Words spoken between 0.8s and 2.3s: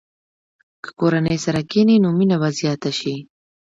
که کورنۍ سره کښېني، نو